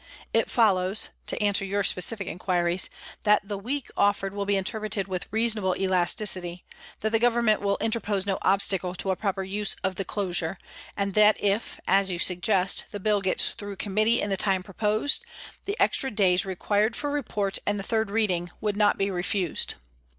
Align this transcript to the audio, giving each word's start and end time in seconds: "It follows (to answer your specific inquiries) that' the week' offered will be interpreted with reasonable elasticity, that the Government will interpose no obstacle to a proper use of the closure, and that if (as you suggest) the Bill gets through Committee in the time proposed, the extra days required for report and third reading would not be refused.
"It 0.41 0.49
follows 0.49 1.09
(to 1.27 1.39
answer 1.39 1.63
your 1.63 1.83
specific 1.83 2.25
inquiries) 2.27 2.89
that' 3.21 3.47
the 3.47 3.55
week' 3.59 3.91
offered 4.05 4.33
will 4.33 4.47
be 4.47 4.55
interpreted 4.57 5.07
with 5.07 5.27
reasonable 5.29 5.75
elasticity, 5.77 6.65
that 7.01 7.11
the 7.11 7.19
Government 7.19 7.61
will 7.61 7.77
interpose 7.79 8.25
no 8.25 8.39
obstacle 8.41 8.95
to 8.95 9.11
a 9.11 9.15
proper 9.15 9.43
use 9.43 9.75
of 9.83 9.97
the 9.97 10.03
closure, 10.03 10.57
and 10.97 11.13
that 11.13 11.37
if 11.39 11.79
(as 11.87 12.09
you 12.09 12.17
suggest) 12.17 12.85
the 12.89 12.99
Bill 12.99 13.21
gets 13.21 13.51
through 13.51 13.75
Committee 13.75 14.19
in 14.21 14.31
the 14.31 14.37
time 14.37 14.63
proposed, 14.63 15.23
the 15.65 15.77
extra 15.79 16.09
days 16.09 16.47
required 16.47 16.95
for 16.95 17.11
report 17.11 17.59
and 17.67 17.85
third 17.85 18.09
reading 18.09 18.49
would 18.59 18.75
not 18.75 18.97
be 18.97 19.11
refused. 19.11 19.75